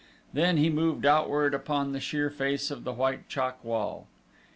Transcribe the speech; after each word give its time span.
Then 0.33 0.57
he 0.57 0.71
moved 0.71 1.05
outward 1.05 1.53
upon 1.53 1.91
the 1.91 1.99
sheer 1.99 2.31
face 2.31 2.71
of 2.71 2.85
the 2.85 2.93
white 2.93 3.29
chalk 3.29 3.63
wall. 3.63 4.07